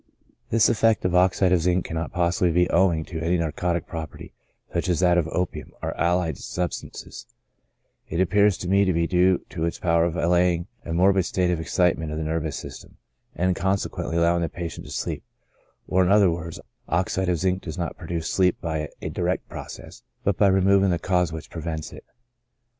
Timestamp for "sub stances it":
6.39-8.19